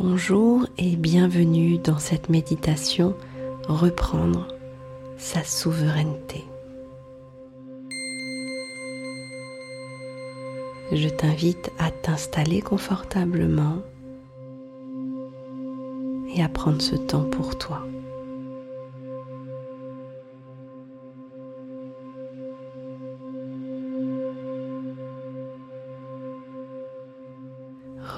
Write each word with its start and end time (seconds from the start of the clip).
Bonjour 0.00 0.64
et 0.78 0.94
bienvenue 0.94 1.78
dans 1.78 1.98
cette 1.98 2.28
méditation 2.28 3.16
Reprendre 3.66 4.46
sa 5.16 5.42
souveraineté. 5.42 6.44
Je 10.92 11.08
t'invite 11.08 11.72
à 11.80 11.90
t'installer 11.90 12.60
confortablement 12.60 13.82
et 16.32 16.44
à 16.44 16.48
prendre 16.48 16.80
ce 16.80 16.94
temps 16.94 17.28
pour 17.28 17.58
toi. 17.58 17.84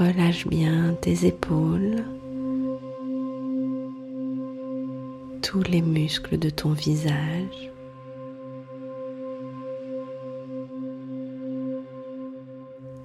Relâche 0.00 0.46
bien 0.46 0.94
tes 1.02 1.26
épaules, 1.26 2.02
tous 5.42 5.62
les 5.64 5.82
muscles 5.82 6.38
de 6.38 6.48
ton 6.48 6.72
visage. 6.72 7.70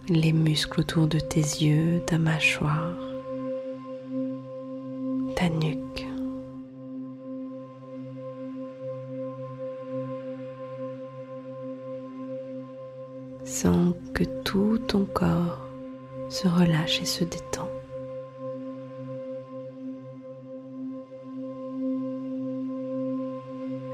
les 0.08 0.31
muscles 0.31 0.81
autour 0.81 1.08
de 1.08 1.20
tes 1.20 1.39
yeux, 1.39 2.02
ta 2.05 2.17
mâchoire, 2.17 2.95
ta 5.36 5.50
nuque. 5.50 6.08
Sens 13.44 13.95
que 14.14 14.23
tout 14.44 14.77
ton 14.88 15.05
corps 15.05 15.45
se 16.36 16.50
relâche 16.50 17.02
et 17.02 17.05
se 17.05 17.23
détend. 17.23 17.69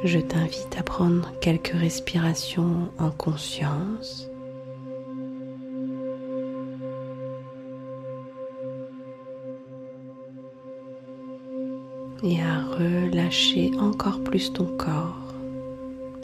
Je 0.04 0.18
t'invite 0.18 0.76
à 0.76 0.82
prendre 0.82 1.32
quelques 1.40 1.76
respirations 1.86 2.92
en 2.98 3.12
conscience. 3.12 4.28
et 12.24 12.40
à 12.40 12.62
relâcher 12.62 13.72
encore 13.80 14.24
plus 14.24 14.54
ton 14.54 14.78
corps 14.78 15.34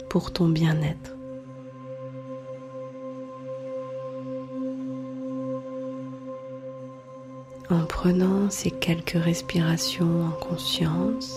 pour 0.08 0.32
ton 0.32 0.48
bien-être. 0.48 1.17
En 7.70 7.84
prenant 7.84 8.48
ces 8.48 8.70
quelques 8.70 9.22
respirations 9.22 10.24
en 10.24 10.30
conscience, 10.30 11.34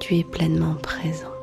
tu 0.00 0.18
es 0.18 0.24
pleinement 0.24 0.74
présent. 0.74 1.41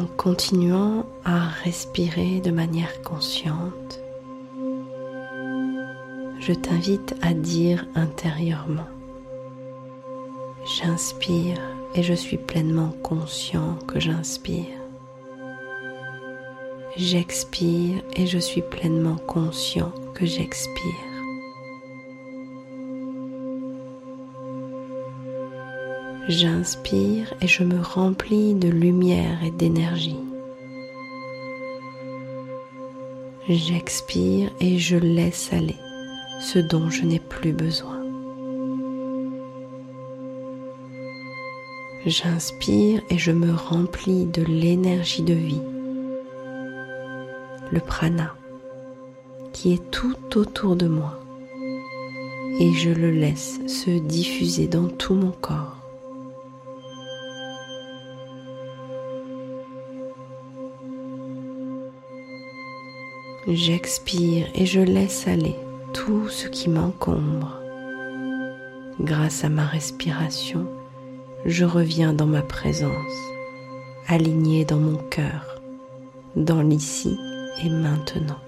En 0.00 0.06
continuant 0.16 1.04
à 1.24 1.48
respirer 1.62 2.40
de 2.40 2.50
manière 2.50 3.02
consciente, 3.02 4.00
je 6.38 6.54
t'invite 6.54 7.14
à 7.20 7.34
dire 7.34 7.86
intérieurement, 7.94 8.88
j'inspire 10.64 11.60
et 11.94 12.02
je 12.02 12.14
suis 12.14 12.38
pleinement 12.38 12.94
conscient 13.02 13.74
que 13.86 14.00
j'inspire. 14.00 14.78
J'expire 16.96 18.02
et 18.16 18.26
je 18.26 18.38
suis 18.38 18.62
pleinement 18.62 19.16
conscient 19.16 19.92
que 20.14 20.24
j'expire. 20.24 21.09
J'inspire 26.30 27.34
et 27.40 27.48
je 27.48 27.64
me 27.64 27.82
remplis 27.82 28.54
de 28.54 28.68
lumière 28.68 29.42
et 29.42 29.50
d'énergie. 29.50 30.20
J'expire 33.48 34.52
et 34.60 34.78
je 34.78 34.96
laisse 34.96 35.52
aller 35.52 35.74
ce 36.40 36.60
dont 36.60 36.88
je 36.88 37.04
n'ai 37.04 37.18
plus 37.18 37.52
besoin. 37.52 38.00
J'inspire 42.06 43.02
et 43.10 43.18
je 43.18 43.32
me 43.32 43.52
remplis 43.52 44.26
de 44.26 44.44
l'énergie 44.44 45.22
de 45.22 45.34
vie, 45.34 45.62
le 47.72 47.80
prana, 47.80 48.36
qui 49.52 49.72
est 49.72 49.90
tout 49.90 50.14
autour 50.36 50.76
de 50.76 50.86
moi, 50.86 51.18
et 52.60 52.72
je 52.74 52.90
le 52.90 53.10
laisse 53.10 53.58
se 53.66 53.90
diffuser 53.90 54.68
dans 54.68 54.86
tout 54.86 55.14
mon 55.14 55.32
corps. 55.32 55.79
J'expire 63.48 64.48
et 64.54 64.66
je 64.66 64.80
laisse 64.80 65.26
aller 65.26 65.56
tout 65.94 66.28
ce 66.28 66.46
qui 66.46 66.68
m'encombre. 66.68 67.58
Grâce 69.00 69.44
à 69.44 69.48
ma 69.48 69.64
respiration, 69.64 70.66
je 71.46 71.64
reviens 71.64 72.12
dans 72.12 72.26
ma 72.26 72.42
présence, 72.42 72.92
aligné 74.08 74.66
dans 74.66 74.78
mon 74.78 74.98
cœur, 75.08 75.62
dans 76.36 76.60
l'ici 76.60 77.16
et 77.64 77.70
maintenant. 77.70 78.40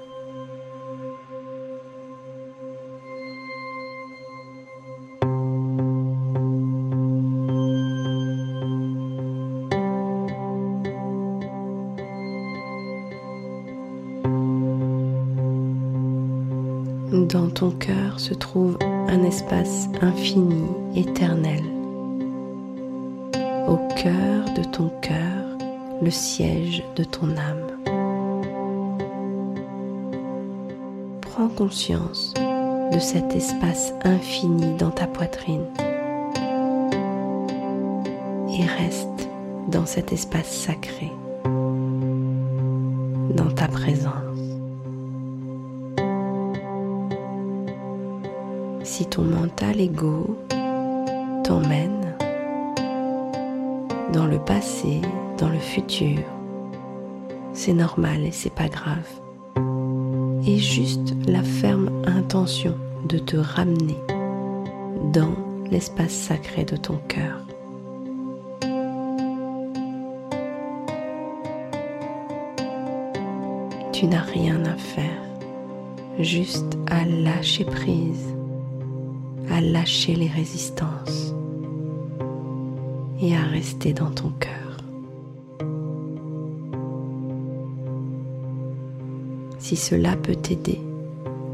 Ton 17.62 17.70
cœur 17.70 18.18
se 18.18 18.34
trouve 18.34 18.76
un 18.82 19.22
espace 19.22 19.86
infini, 20.00 20.64
éternel. 20.96 21.62
Au 23.68 23.76
cœur 23.94 24.52
de 24.56 24.64
ton 24.64 24.90
cœur, 25.00 25.58
le 26.02 26.10
siège 26.10 26.82
de 26.96 27.04
ton 27.04 27.28
âme. 27.36 27.68
Prends 31.20 31.46
conscience 31.46 32.34
de 32.92 32.98
cet 32.98 33.32
espace 33.36 33.94
infini 34.02 34.76
dans 34.76 34.90
ta 34.90 35.06
poitrine 35.06 35.66
et 38.58 38.64
reste 38.64 39.28
dans 39.68 39.86
cet 39.86 40.12
espace 40.12 40.50
sacré, 40.50 41.12
dans 43.36 43.52
ta 43.54 43.68
présence. 43.68 44.31
Si 48.92 49.06
ton 49.06 49.22
mental 49.22 49.80
égo 49.80 50.36
t'emmène 51.44 52.14
dans 54.12 54.26
le 54.26 54.38
passé, 54.38 55.00
dans 55.38 55.48
le 55.48 55.58
futur, 55.58 56.18
c'est 57.54 57.72
normal 57.72 58.22
et 58.22 58.32
c'est 58.32 58.52
pas 58.52 58.68
grave. 58.68 59.08
Et 60.46 60.58
juste 60.58 61.14
la 61.26 61.42
ferme 61.42 61.88
intention 62.04 62.74
de 63.08 63.16
te 63.16 63.38
ramener 63.38 63.96
dans 65.10 65.36
l'espace 65.70 66.12
sacré 66.12 66.64
de 66.66 66.76
ton 66.76 66.98
cœur. 67.08 67.38
Tu 73.90 74.06
n'as 74.06 74.20
rien 74.20 74.62
à 74.66 74.76
faire, 74.76 75.22
juste 76.18 76.76
à 76.90 77.06
lâcher 77.06 77.64
prise 77.64 78.36
à 79.52 79.60
lâcher 79.60 80.14
les 80.14 80.28
résistances 80.28 81.34
et 83.20 83.36
à 83.36 83.42
rester 83.42 83.92
dans 83.92 84.10
ton 84.10 84.30
cœur. 84.30 84.78
Si 89.58 89.76
cela 89.76 90.16
peut 90.16 90.34
t'aider, 90.34 90.80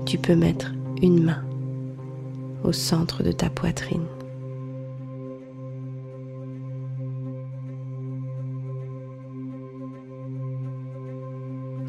tu 0.06 0.16
peux 0.16 0.36
mettre 0.36 0.72
une 1.02 1.24
main 1.24 1.42
au 2.62 2.70
centre 2.70 3.24
de 3.24 3.32
ta 3.32 3.50
poitrine. 3.50 4.06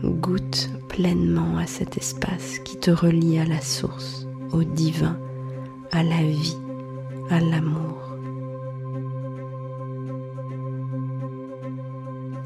Goûte 0.04 0.72
pleinement 0.88 1.58
à 1.58 1.68
cet 1.68 1.98
espace 1.98 2.58
qui 2.66 2.78
te 2.78 2.90
relie 2.90 3.38
à 3.38 3.46
la 3.46 3.62
source, 3.62 4.28
au 4.52 4.64
divin 4.64 5.16
à 5.92 6.04
la 6.04 6.22
vie, 6.22 6.58
à 7.30 7.40
l'amour. 7.40 8.16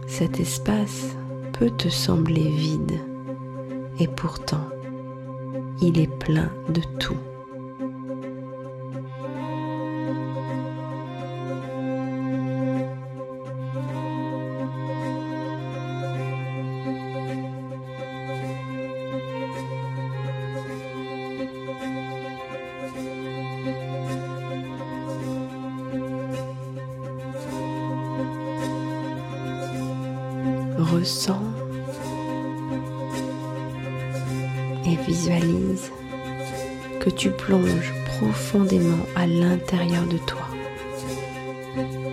Cet 0.07 0.39
espace 0.39 1.15
peut 1.53 1.71
te 1.71 1.89
sembler 1.89 2.49
vide 2.49 2.99
et 3.99 4.07
pourtant 4.07 4.67
il 5.81 5.99
est 5.99 6.19
plein 6.19 6.51
de 6.69 6.81
tout. 6.99 7.17
Et 34.85 34.95
visualise 35.07 35.91
que 36.99 37.09
tu 37.09 37.29
plonges 37.29 37.93
profondément 38.05 39.05
à 39.15 39.25
l'intérieur 39.27 40.05
de 40.05 40.17
toi 40.17 40.47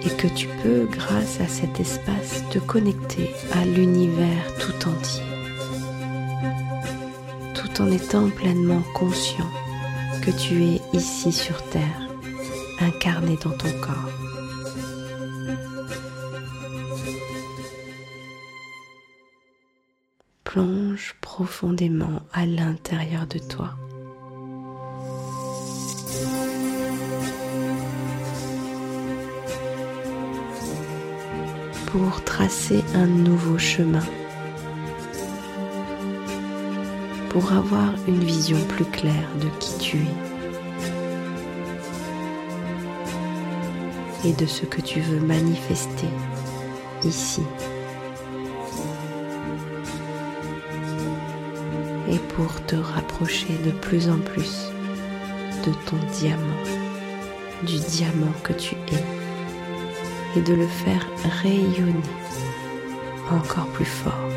et 0.04 0.10
que 0.16 0.28
tu 0.28 0.48
peux, 0.62 0.86
grâce 0.90 1.40
à 1.40 1.46
cet 1.46 1.78
espace, 1.80 2.42
te 2.50 2.58
connecter 2.58 3.30
à 3.52 3.64
l'univers 3.64 4.54
tout 4.58 4.88
entier, 4.88 5.22
tout 7.54 7.82
en 7.82 7.90
étant 7.90 8.30
pleinement 8.30 8.82
conscient 8.94 9.50
que 10.22 10.30
tu 10.30 10.64
es 10.64 10.80
ici 10.92 11.32
sur 11.32 11.62
Terre, 11.64 12.08
incarné 12.80 13.38
dans 13.42 13.50
ton 13.50 13.70
corps. 13.80 14.09
Plonge 20.52 21.14
profondément 21.20 22.22
à 22.32 22.44
l'intérieur 22.44 23.28
de 23.28 23.38
toi. 23.38 23.76
pour 31.86 32.22
tracer 32.22 32.84
un 32.94 33.06
nouveau 33.06 33.58
chemin, 33.58 34.04
pour 37.30 37.52
avoir 37.52 37.92
une 38.06 38.22
vision 38.22 38.58
plus 38.68 38.84
claire 38.84 39.28
de 39.40 39.48
qui 39.58 39.76
tu 39.78 39.96
es. 39.96 40.16
Et 44.28 44.32
de 44.32 44.46
ce 44.46 44.66
que 44.66 44.80
tu 44.80 45.00
veux 45.00 45.18
manifester 45.18 46.06
ici 47.02 47.42
et 52.10 52.18
pour 52.34 52.64
te 52.66 52.76
rapprocher 52.76 53.56
de 53.64 53.70
plus 53.70 54.08
en 54.08 54.18
plus 54.18 54.68
de 55.64 55.72
ton 55.86 55.96
diamant, 56.18 56.64
du 57.62 57.78
diamant 57.78 58.32
que 58.42 58.52
tu 58.52 58.74
es, 58.74 60.38
et 60.38 60.42
de 60.42 60.54
le 60.54 60.66
faire 60.66 61.06
rayonner 61.42 61.94
encore 63.30 63.66
plus 63.68 63.84
fort. 63.84 64.29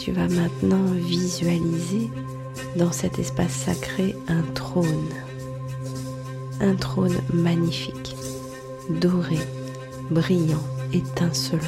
Tu 0.00 0.12
vas 0.12 0.28
maintenant 0.28 0.86
visualiser 0.94 2.10
dans 2.76 2.90
cet 2.90 3.18
espace 3.18 3.52
sacré 3.52 4.16
un 4.28 4.40
trône. 4.54 5.10
Un 6.60 6.74
trône 6.74 7.18
magnifique, 7.34 8.16
doré, 8.88 9.38
brillant, 10.10 10.62
étincelant. 10.94 11.60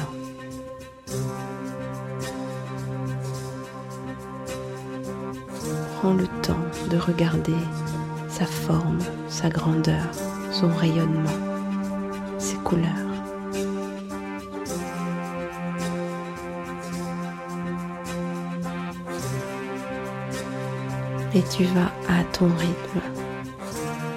Prends 5.99 6.13
le 6.13 6.27
temps 6.41 6.65
de 6.89 6.97
regarder 6.97 7.53
sa 8.29 8.47
forme, 8.47 8.99
sa 9.29 9.49
grandeur, 9.49 10.09
son 10.51 10.69
rayonnement, 10.69 11.29
ses 12.39 12.57
couleurs. 12.57 13.12
Et 21.35 21.41
tu 21.43 21.63
vas 21.65 21.91
à 22.09 22.23
ton 22.31 22.45
rythme 22.45 23.01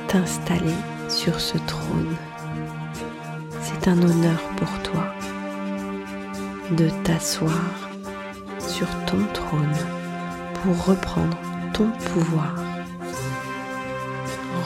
t'installer 0.09 0.75
sur 1.09 1.41
ce 1.41 1.57
trône. 1.59 2.17
C'est 3.61 3.89
un 3.89 4.01
honneur 4.03 4.39
pour 4.57 4.69
toi 4.83 5.05
de 6.71 6.89
t'asseoir 7.05 7.89
sur 8.59 8.89
ton 9.07 9.23
trône 9.33 9.77
pour 10.63 10.87
reprendre 10.87 11.39
ton 11.73 11.91
pouvoir. 12.13 12.55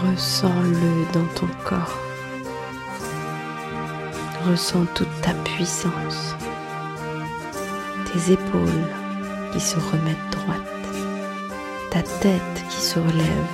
Ressens-le 0.02 1.12
dans 1.12 1.26
ton 1.35 1.49
corps. 1.64 1.99
Ressens 4.49 4.87
toute 4.95 5.21
ta 5.21 5.35
puissance, 5.45 6.35
tes 8.07 8.33
épaules 8.33 8.87
qui 9.52 9.61
se 9.61 9.76
remettent 9.76 10.30
droites 10.30 10.80
ta 11.90 12.02
tête 12.02 12.64
qui 12.68 12.80
se 12.80 13.00
relève, 13.00 13.50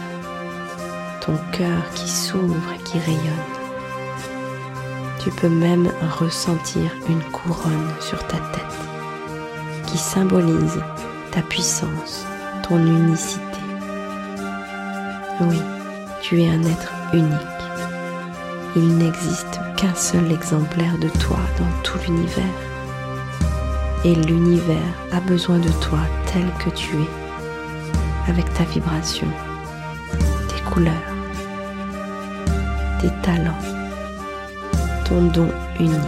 ton 1.22 1.38
cœur 1.52 1.90
qui 1.94 2.08
s'ouvre 2.08 2.72
et 2.74 2.82
qui 2.82 2.98
rayonne. 2.98 3.56
Tu 5.24 5.30
peux 5.30 5.48
même 5.48 5.90
ressentir 6.20 6.90
une 7.08 7.22
couronne 7.32 7.90
sur 8.00 8.18
ta 8.26 8.36
tête 8.36 8.76
qui 9.86 9.96
symbolise 9.96 10.80
ta 11.32 11.40
puissance, 11.40 12.26
ton 12.68 12.78
unicité. 12.78 13.40
Oui, 15.40 15.60
tu 16.20 16.42
es 16.42 16.48
un 16.48 16.62
être 16.62 16.92
unique. 17.14 17.32
Il 18.76 18.98
n'existe 18.98 19.60
qu'un 19.78 19.94
seul 19.94 20.30
exemplaire 20.30 20.98
de 20.98 21.08
toi 21.08 21.38
dans 21.58 21.82
tout 21.82 21.98
l'univers. 22.06 22.44
Et 24.04 24.14
l'univers 24.14 24.94
a 25.12 25.20
besoin 25.20 25.58
de 25.58 25.70
toi 25.80 26.00
tel 26.26 26.44
que 26.62 26.70
tu 26.76 26.96
es 26.96 27.25
avec 28.28 28.52
ta 28.54 28.64
vibration, 28.64 29.28
tes 30.48 30.60
couleurs, 30.70 30.92
tes 33.00 33.10
talents, 33.22 33.64
ton 35.04 35.26
don 35.26 35.48
unique. 35.78 36.00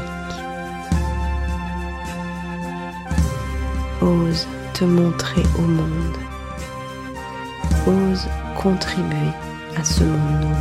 Ose 4.00 4.46
te 4.74 4.84
montrer 4.84 5.42
au 5.58 5.62
monde. 5.62 6.16
Ose 7.86 8.26
contribuer 8.56 9.32
à 9.76 9.84
ce 9.84 10.04
monde 10.04 10.40
nouveau. 10.40 10.54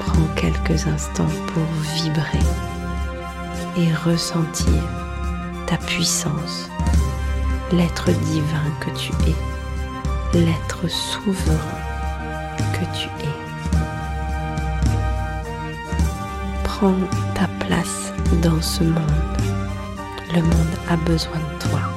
Prends 0.00 0.34
quelques 0.36 0.86
instants 0.86 1.34
pour 1.48 1.64
vibrer 1.94 2.46
et 3.76 3.92
ressentir 3.94 4.82
ta 5.66 5.76
puissance 5.76 6.68
l'être 7.72 8.10
divin 8.10 8.70
que 8.80 8.90
tu 8.90 9.12
es, 9.26 10.38
l'être 10.38 10.88
souverain 10.88 11.56
que 12.74 12.84
tu 12.96 13.08
es. 13.24 13.36
Prends 16.64 16.94
ta 17.34 17.48
place 17.64 18.12
dans 18.42 18.60
ce 18.60 18.82
monde. 18.84 18.96
Le 20.34 20.42
monde 20.42 20.76
a 20.90 20.96
besoin 20.96 21.38
de 21.38 21.68
toi. 21.70 21.91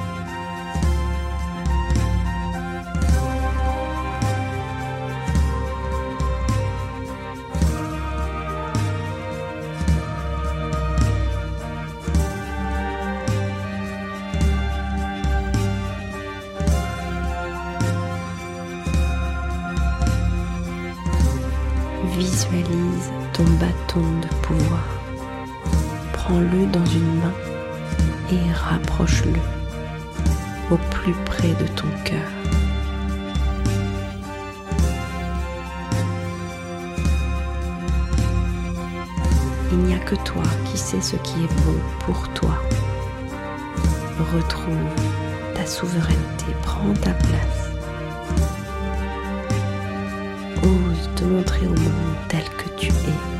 De 31.54 31.66
ton 31.68 31.88
cœur. 32.04 32.28
Il 39.72 39.78
n'y 39.78 39.94
a 39.94 39.98
que 39.98 40.14
toi 40.16 40.42
qui 40.64 40.78
sais 40.78 41.00
ce 41.00 41.16
qui 41.16 41.44
est 41.44 41.64
bon 41.64 41.78
pour 42.04 42.28
toi. 42.30 42.56
Retrouve 44.18 44.74
ta 45.54 45.66
souveraineté, 45.66 46.46
prends 46.62 46.94
ta 46.94 47.12
place. 47.12 47.70
Ose 50.62 51.10
te 51.14 51.24
montrer 51.24 51.66
au 51.66 51.70
monde 51.70 52.16
tel 52.28 52.44
que 52.56 52.68
tu 52.76 52.88
es. 52.88 53.35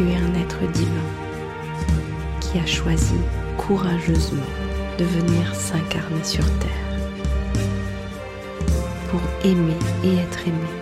Tu 0.00 0.08
es 0.08 0.16
un 0.16 0.34
être 0.40 0.72
divin 0.72 1.08
qui 2.40 2.58
a 2.58 2.64
choisi 2.64 3.16
courageusement 3.58 4.40
de 4.96 5.04
venir 5.04 5.54
s'incarner 5.54 6.24
sur 6.24 6.44
Terre 6.58 6.70
pour 9.10 9.20
aimer 9.44 9.76
et 10.02 10.16
être 10.16 10.48
aimé. 10.48 10.79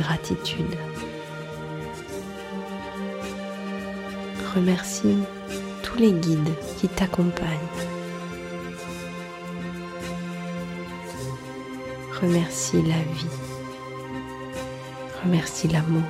Gratitudes. 0.00 0.76
Remercie 4.54 5.18
tous 5.82 5.98
les 5.98 6.12
guides 6.12 6.54
qui 6.78 6.88
t'accompagnent. 6.88 7.46
Remercie 12.20 12.82
la 12.82 13.02
vie. 13.14 13.36
Remercie 15.24 15.68
l'amour. 15.68 16.02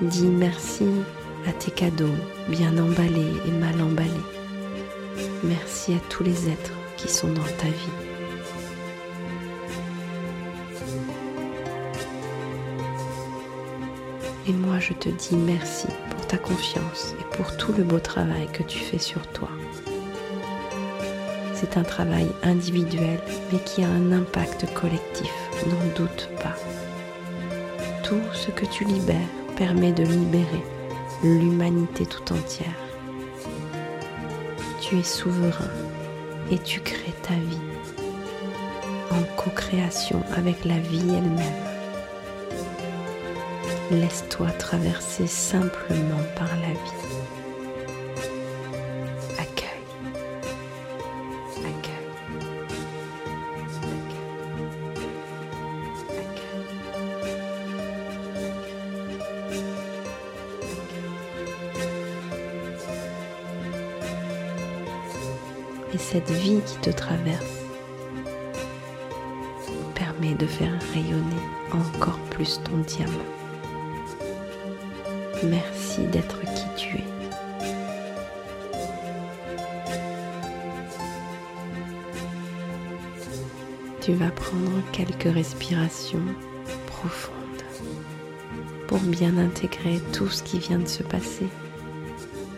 Dis 0.00 0.26
merci 0.26 0.84
à 1.46 1.52
tes 1.52 1.70
cadeaux 1.70 2.18
bien 2.48 2.76
emballés 2.78 3.32
et 3.46 3.50
mal 3.50 3.80
emballés. 3.80 4.10
Merci 5.42 5.94
à 5.94 6.00
tous 6.08 6.22
les 6.22 6.48
êtres 6.48 6.72
qui 6.96 7.08
sont 7.08 7.32
dans 7.32 7.42
ta 7.42 7.66
vie. 7.66 8.05
Et 14.48 14.52
moi, 14.52 14.78
je 14.78 14.92
te 14.92 15.08
dis 15.08 15.36
merci 15.36 15.88
pour 16.10 16.24
ta 16.26 16.38
confiance 16.38 17.14
et 17.20 17.36
pour 17.36 17.56
tout 17.56 17.72
le 17.72 17.82
beau 17.82 17.98
travail 17.98 18.46
que 18.52 18.62
tu 18.62 18.78
fais 18.78 18.98
sur 18.98 19.26
toi. 19.28 19.48
C'est 21.52 21.76
un 21.76 21.82
travail 21.82 22.28
individuel, 22.44 23.18
mais 23.50 23.58
qui 23.58 23.82
a 23.82 23.88
un 23.88 24.12
impact 24.12 24.72
collectif, 24.74 25.32
n'en 25.66 25.94
doute 25.96 26.28
pas. 26.40 26.54
Tout 28.04 28.22
ce 28.34 28.52
que 28.52 28.66
tu 28.66 28.84
libères 28.84 29.16
permet 29.56 29.92
de 29.92 30.04
libérer 30.04 30.62
l'humanité 31.24 32.06
tout 32.06 32.32
entière. 32.32 32.68
Tu 34.80 34.98
es 34.98 35.02
souverain 35.02 35.70
et 36.52 36.58
tu 36.58 36.80
crées 36.80 37.14
ta 37.22 37.34
vie 37.34 37.58
en 39.10 39.22
co-création 39.36 40.22
avec 40.36 40.64
la 40.64 40.78
vie 40.78 41.14
elle-même. 41.16 41.65
Laisse-toi 43.90 44.50
traverser 44.58 45.28
simplement 45.28 46.20
par 46.34 46.48
la 46.56 46.72
vie. 46.72 46.76
Accueille. 49.38 49.68
Accueille. 51.58 51.94
Et 65.94 65.98
cette 65.98 66.28
vie 66.32 66.60
qui 66.66 66.76
te 66.78 66.90
traverse 66.90 67.44
permet 69.94 70.34
de 70.34 70.46
faire 70.46 70.72
rayonner 70.92 71.22
encore 71.70 72.18
plus 72.30 72.60
ton 72.64 72.78
diamant. 72.78 73.45
Merci 75.50 76.02
d'être 76.06 76.40
qui 76.40 76.64
tu 76.76 76.96
es. 76.96 77.04
Tu 84.00 84.12
vas 84.14 84.30
prendre 84.30 84.82
quelques 84.92 85.32
respirations 85.32 86.22
profondes 86.86 87.34
pour 88.86 88.98
bien 88.98 89.36
intégrer 89.38 90.00
tout 90.12 90.28
ce 90.28 90.42
qui 90.42 90.58
vient 90.58 90.78
de 90.78 90.86
se 90.86 91.02
passer 91.02 91.48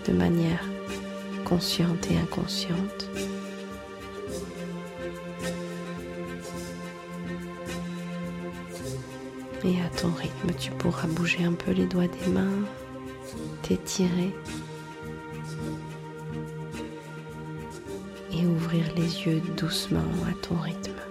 de 0.07 0.13
manière 0.13 0.65
consciente 1.45 2.11
et 2.11 2.17
inconsciente. 2.17 3.09
Ton 10.01 10.13
rythme, 10.13 10.53
tu 10.57 10.71
pourras 10.71 11.09
bouger 11.09 11.45
un 11.45 11.53
peu 11.53 11.73
les 11.73 11.87
doigts 11.87 12.07
des 12.07 12.31
mains, 12.31 12.65
t'étirer 13.63 14.33
et 18.33 18.47
ouvrir 18.47 18.85
les 18.97 19.27
yeux 19.27 19.43
doucement 19.57 20.01
à 20.29 20.47
ton 20.47 20.57
rythme. 20.57 21.08